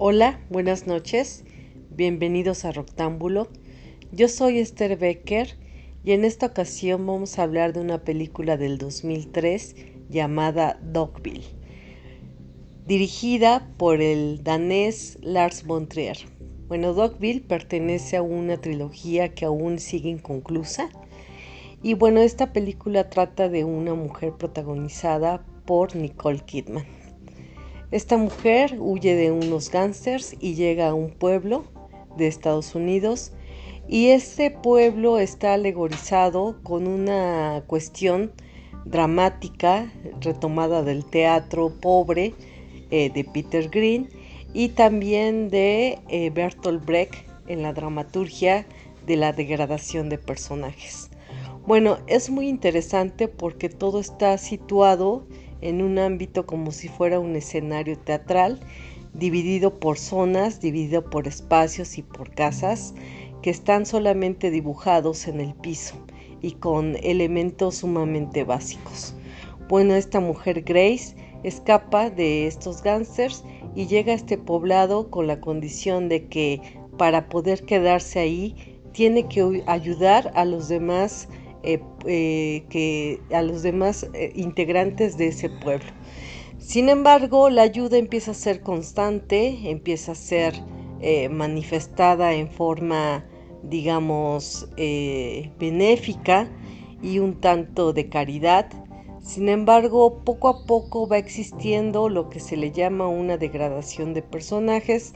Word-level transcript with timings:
Hola, 0.00 0.38
buenas 0.48 0.86
noches. 0.86 1.42
Bienvenidos 1.90 2.64
a 2.64 2.70
Roctámbulo. 2.70 3.48
Yo 4.12 4.28
soy 4.28 4.60
Esther 4.60 4.96
Becker 4.96 5.56
y 6.04 6.12
en 6.12 6.24
esta 6.24 6.46
ocasión 6.46 7.04
vamos 7.04 7.36
a 7.36 7.42
hablar 7.42 7.72
de 7.72 7.80
una 7.80 8.04
película 8.04 8.56
del 8.56 8.78
2003 8.78 9.74
llamada 10.08 10.78
Dogville, 10.84 11.48
dirigida 12.86 13.74
por 13.76 14.00
el 14.00 14.44
danés 14.44 15.18
Lars 15.20 15.66
von 15.66 15.88
Trier. 15.88 16.18
Bueno, 16.68 16.94
Dogville 16.94 17.40
pertenece 17.40 18.18
a 18.18 18.22
una 18.22 18.56
trilogía 18.60 19.34
que 19.34 19.46
aún 19.46 19.80
sigue 19.80 20.10
inconclusa. 20.10 20.90
Y 21.82 21.94
bueno, 21.94 22.20
esta 22.20 22.52
película 22.52 23.10
trata 23.10 23.48
de 23.48 23.64
una 23.64 23.94
mujer 23.94 24.34
protagonizada 24.38 25.44
por 25.66 25.96
Nicole 25.96 26.38
Kidman. 26.38 26.86
Esta 27.90 28.18
mujer 28.18 28.76
huye 28.78 29.14
de 29.14 29.32
unos 29.32 29.70
gángsters 29.70 30.36
y 30.40 30.54
llega 30.54 30.90
a 30.90 30.94
un 30.94 31.10
pueblo 31.10 31.64
de 32.18 32.26
Estados 32.26 32.74
Unidos 32.74 33.32
y 33.88 34.08
este 34.08 34.50
pueblo 34.50 35.18
está 35.18 35.54
alegorizado 35.54 36.58
con 36.62 36.86
una 36.86 37.62
cuestión 37.66 38.30
dramática 38.84 39.90
retomada 40.20 40.82
del 40.82 41.02
teatro 41.06 41.72
pobre 41.80 42.34
eh, 42.90 43.10
de 43.10 43.24
Peter 43.24 43.70
Green 43.70 44.10
y 44.52 44.68
también 44.68 45.48
de 45.48 45.98
eh, 46.08 46.28
Bertolt 46.28 46.84
Brecht 46.84 47.14
en 47.46 47.62
la 47.62 47.72
dramaturgia 47.72 48.66
de 49.06 49.16
la 49.16 49.32
degradación 49.32 50.10
de 50.10 50.18
personajes. 50.18 51.08
Bueno, 51.66 51.98
es 52.06 52.28
muy 52.28 52.48
interesante 52.48 53.28
porque 53.28 53.70
todo 53.70 54.00
está 54.00 54.36
situado 54.36 55.26
en 55.60 55.82
un 55.82 55.98
ámbito 55.98 56.46
como 56.46 56.72
si 56.72 56.88
fuera 56.88 57.20
un 57.20 57.36
escenario 57.36 57.98
teatral, 57.98 58.60
dividido 59.14 59.78
por 59.78 59.98
zonas, 59.98 60.60
dividido 60.60 61.08
por 61.08 61.26
espacios 61.26 61.98
y 61.98 62.02
por 62.02 62.30
casas 62.30 62.94
que 63.42 63.50
están 63.50 63.86
solamente 63.86 64.50
dibujados 64.50 65.28
en 65.28 65.40
el 65.40 65.54
piso 65.54 65.94
y 66.40 66.52
con 66.52 66.96
elementos 67.02 67.76
sumamente 67.76 68.44
básicos. 68.44 69.14
Bueno, 69.68 69.94
esta 69.94 70.20
mujer 70.20 70.62
Grace 70.62 71.14
escapa 71.42 72.10
de 72.10 72.46
estos 72.46 72.82
gángsters 72.82 73.44
y 73.74 73.86
llega 73.86 74.12
a 74.12 74.16
este 74.16 74.38
poblado 74.38 75.10
con 75.10 75.26
la 75.26 75.40
condición 75.40 76.08
de 76.08 76.26
que 76.26 76.60
para 76.96 77.28
poder 77.28 77.64
quedarse 77.64 78.18
ahí 78.18 78.80
tiene 78.92 79.28
que 79.28 79.62
ayudar 79.66 80.32
a 80.34 80.44
los 80.44 80.68
demás 80.68 81.28
eh, 81.68 81.82
eh, 82.06 82.64
que 82.70 83.20
a 83.30 83.42
los 83.42 83.62
demás 83.62 84.08
eh, 84.14 84.32
integrantes 84.34 85.18
de 85.18 85.28
ese 85.28 85.50
pueblo. 85.50 85.90
Sin 86.56 86.88
embargo, 86.88 87.50
la 87.50 87.60
ayuda 87.60 87.98
empieza 87.98 88.30
a 88.30 88.34
ser 88.34 88.62
constante, 88.62 89.70
empieza 89.70 90.12
a 90.12 90.14
ser 90.14 90.54
manifestada 91.30 92.32
en 92.32 92.50
forma, 92.50 93.24
digamos, 93.62 94.68
benéfica 94.76 96.50
y 97.02 97.18
un 97.18 97.38
tanto 97.38 97.92
de 97.92 98.08
caridad. 98.08 98.70
Sin 99.20 99.50
embargo, 99.50 100.22
poco 100.24 100.48
a 100.48 100.64
poco 100.64 101.06
va 101.06 101.18
existiendo 101.18 102.08
lo 102.08 102.30
que 102.30 102.40
se 102.40 102.56
le 102.56 102.72
llama 102.72 103.06
una 103.08 103.36
degradación 103.36 104.14
de 104.14 104.22
personajes, 104.22 105.12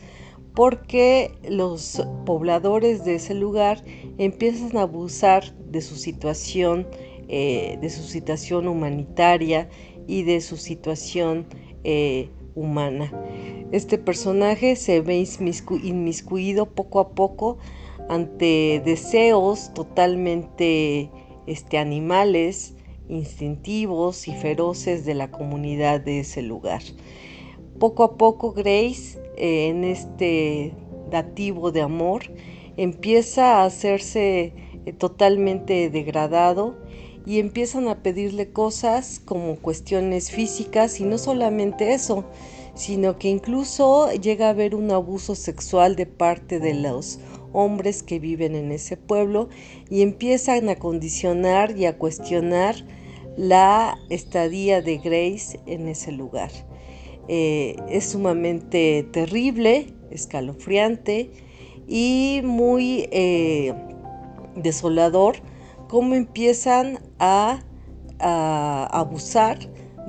porque 0.55 1.33
los 1.49 2.03
pobladores 2.27 3.05
de 3.05 3.17
ese 3.17 3.35
lugar 3.35 3.83
empiezan 4.19 4.77
a 4.77 4.83
abusar 4.83 5.55
de 5.71 5.81
su 5.81 5.97
situación, 5.97 6.87
eh, 7.29 7.79
de 7.81 7.91
su 7.91 8.03
situación 8.03 8.69
humanitaria 8.69 9.69
y 10.07 10.23
de 10.25 10.41
su 10.41 10.57
situación 10.57 11.47
eh, 11.85 12.29
humana. 12.55 13.11
Este 13.73 13.97
personaje 13.97 14.77
se 14.77 15.01
ve 15.01 15.27
inmiscuido 15.83 16.67
poco 16.67 17.01
a 17.01 17.11
poco 17.11 17.59
ante 18.11 18.83
deseos 18.85 19.73
totalmente 19.73 21.11
este, 21.47 21.79
animales, 21.79 22.75
instintivos 23.09 24.29
y 24.29 24.33
feroces 24.33 25.07
de 25.07 25.15
la 25.15 25.31
comunidad 25.31 26.01
de 26.01 26.21
ese 26.21 26.43
lugar. 26.43 26.83
Poco 27.79 28.05
a 28.05 28.17
poco 28.17 28.53
Grace 28.53 29.19
eh, 29.37 29.69
en 29.69 29.85
este 29.85 30.75
dativo 31.11 31.73
de 31.73 31.83
amor 31.83 32.23
empieza 32.77 33.57
a 33.57 33.65
hacerse 33.65 34.55
eh, 34.87 34.93
totalmente 34.93 35.91
degradado 35.91 36.77
y 37.27 37.39
empiezan 37.39 37.89
a 37.89 38.03
pedirle 38.03 38.51
cosas 38.51 39.21
como 39.25 39.57
cuestiones 39.57 40.31
físicas 40.31 41.01
y 41.01 41.05
no 41.05 41.19
solamente 41.19 41.93
eso, 41.93 42.25
sino 42.75 43.19
que 43.19 43.29
incluso 43.29 44.11
llega 44.13 44.47
a 44.47 44.51
haber 44.51 44.75
un 44.75 44.91
abuso 44.91 45.35
sexual 45.35 45.95
de 45.95 46.07
parte 46.07 46.59
de 46.59 46.75
los 46.75 47.21
hombres 47.53 48.03
que 48.03 48.19
viven 48.19 48.55
en 48.55 48.73
ese 48.73 48.97
pueblo 48.97 49.49
y 49.91 50.03
empiezan 50.03 50.69
a 50.69 50.77
condicionar 50.77 51.77
y 51.77 51.87
a 51.87 51.99
cuestionar 51.99 52.75
la 53.37 53.99
estadía 54.11 54.83
de 54.83 54.99
Grace 54.99 55.61
en 55.67 55.89
ese 55.89 56.13
lugar. 56.13 56.51
Eh, 57.29 57.77
es 57.89 58.07
sumamente 58.11 59.07
terrible, 59.13 59.95
escalofriante 60.11 61.31
y 61.87 62.41
muy 62.45 63.09
eh, 63.13 63.75
desolador 64.57 65.37
cómo 65.89 66.15
empiezan 66.15 67.01
a, 67.19 67.61
a 68.19 68.89
abusar 68.93 69.59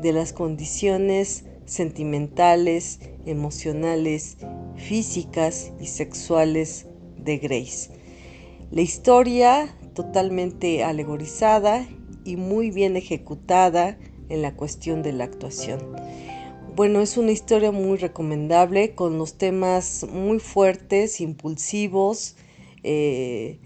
de 0.02 0.14
las 0.14 0.34
condiciones 0.34 1.46
sentimentales, 1.66 3.00
emocionales, 3.26 4.38
físicas 4.76 5.72
y 5.80 5.88
sexuales 5.88 6.88
de 7.18 7.38
Grace. 7.38 7.92
La 8.72 8.82
historia 8.82 9.76
totalmente 9.94 10.84
alegorizada 10.84 11.88
y 12.26 12.38
muy 12.38 12.72
bien 12.72 12.96
ejecutada 12.98 13.98
en 14.30 14.42
la 14.42 14.56
cuestión 14.56 15.04
de 15.04 15.14
la 15.14 15.26
actuación. 15.26 15.80
Bueno, 16.76 17.02
es 17.02 17.18
una 17.18 17.32
historia 17.32 17.72
muy 17.72 18.00
recomendable 18.00 18.96
con 18.96 19.20
los 19.20 19.38
temas 19.38 20.08
muy 20.12 20.40
fuertes, 20.40 21.22
impulsivos, 21.22 22.36
eh, 22.82 23.60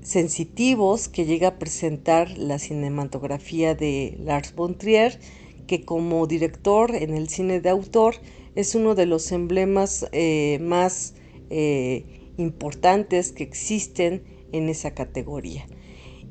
sensitivos 0.00 1.08
que 1.08 1.26
llega 1.26 1.48
a 1.48 1.58
presentar 1.58 2.38
la 2.38 2.58
cinematografía 2.58 3.74
de 3.74 4.16
Lars 4.20 4.54
von 4.54 4.78
Trier, 4.78 5.20
que 5.66 5.84
como 5.84 6.26
director 6.26 6.94
en 6.94 7.12
el 7.12 7.28
cine 7.28 7.60
de 7.60 7.68
autor 7.68 8.14
es 8.54 8.74
uno 8.74 8.94
de 8.94 9.04
los 9.04 9.30
emblemas 9.30 10.06
eh, 10.12 10.58
más 10.62 11.16
eh, 11.50 12.30
importantes 12.38 13.32
que 13.32 13.44
existen 13.44 14.24
en 14.50 14.70
esa 14.70 14.94
categoría. 14.94 15.66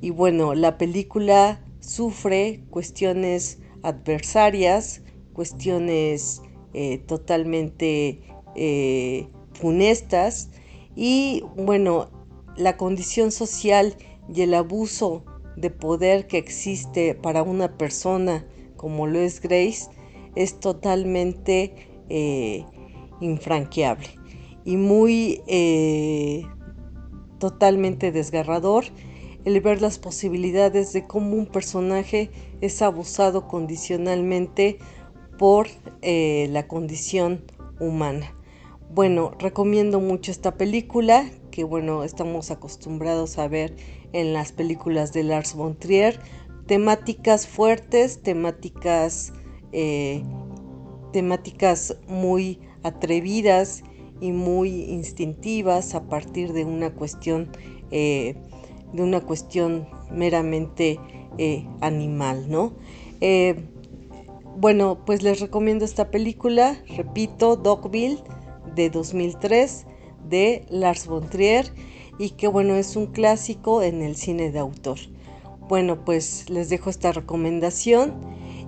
Y 0.02 0.10
bueno, 0.10 0.56
la 0.56 0.80
película 0.80 1.64
sufre 1.82 2.64
cuestiones 2.72 3.60
adversarias, 3.84 5.04
cuestiones 5.34 6.42
eh, 6.74 7.00
totalmente 7.00 8.22
eh, 8.56 9.28
funestas. 9.54 10.50
Y 10.96 11.44
bueno, 11.56 12.10
la 12.56 12.78
condición 12.78 13.32
social 13.32 13.96
y 14.34 14.42
el 14.42 14.54
abuso 14.54 15.26
de 15.56 15.70
poder 15.70 16.28
que 16.28 16.38
existe 16.38 17.16
para 17.16 17.44
una 17.44 17.78
persona 17.78 18.46
como 18.78 19.08
lo 19.08 19.20
es 19.20 19.40
Grace 19.42 19.90
es 20.36 20.60
totalmente 20.60 21.76
eh, 22.10 22.66
infranqueable 23.22 24.10
y 24.66 24.78
muy 24.78 25.42
totalmente 27.38 28.12
desgarrador 28.12 28.86
el 29.46 29.60
ver 29.62 29.82
las 29.82 30.00
posibilidades 30.00 30.94
de 30.94 31.06
cómo 31.06 31.36
un 31.36 31.46
personaje 31.46 32.32
es 32.62 32.82
abusado 32.82 33.48
condicionalmente 33.48 34.78
por 35.38 35.68
eh, 36.02 36.48
la 36.52 36.68
condición 36.68 37.44
humana. 37.80 38.34
Bueno, 38.94 39.32
recomiendo 39.40 40.00
mucho 40.00 40.32
esta 40.32 40.56
película, 40.56 41.30
que 41.52 41.64
bueno, 41.64 42.04
estamos 42.04 42.52
acostumbrados 42.52 43.40
a 43.40 43.48
ver 43.48 43.76
en 44.12 44.34
las 44.34 44.52
películas 44.52 45.14
de 45.14 45.24
Lars 45.24 45.56
von 45.56 45.76
Trier. 45.76 46.20
Temáticas 46.68 47.48
fuertes, 47.48 48.22
temáticas, 48.22 49.34
eh, 49.72 50.24
temáticas 51.12 51.98
muy 52.08 52.60
atrevidas 52.84 53.84
y 54.22 54.32
muy 54.32 54.84
instintivas 54.84 55.96
a 55.96 56.08
partir 56.08 56.54
de 56.54 56.64
una 56.64 56.94
cuestión, 56.94 57.50
eh, 57.92 58.36
de 58.94 59.02
una 59.02 59.22
cuestión 59.22 59.88
meramente 60.12 61.00
animal, 61.82 62.46
¿no? 62.48 62.74
Bueno, 64.56 65.00
pues 65.04 65.24
les 65.24 65.40
recomiendo 65.40 65.84
esta 65.84 66.12
película, 66.12 66.78
repito, 66.96 67.56
Dogville 67.56 68.24
de 68.76 68.92
2003 68.92 69.88
de 70.30 70.64
Lars 70.70 71.08
von 71.08 71.28
Trier 71.28 71.74
y 72.20 72.32
que 72.32 72.48
bueno, 72.48 72.76
es 72.76 72.96
un 72.96 73.08
clásico 73.08 73.82
en 73.82 74.04
el 74.04 74.16
cine 74.16 74.52
de 74.52 74.60
autor. 74.60 75.00
Bueno, 75.68 76.06
pues 76.06 76.52
les 76.52 76.70
dejo 76.70 76.92
esta 76.92 77.12
recomendación 77.12 78.14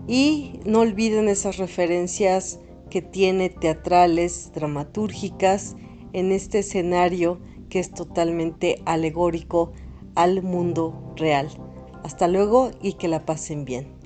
y 0.08 0.60
no 0.66 0.80
olviden 0.80 1.30
esas 1.30 1.58
referencias 1.58 2.60
que 2.90 3.04
tiene 3.04 3.50
teatrales, 3.50 4.52
dramatúrgicas, 4.56 5.76
en 6.14 6.32
este 6.32 6.60
escenario 6.60 7.40
que 7.70 7.78
es 7.80 7.92
totalmente 7.92 8.82
alegórico 8.86 9.72
al 10.16 10.42
mundo 10.42 11.14
real. 11.16 11.48
Hasta 12.04 12.28
luego 12.28 12.72
y 12.82 12.94
que 12.94 13.08
la 13.08 13.24
pasen 13.24 13.66
bien. 13.66 14.05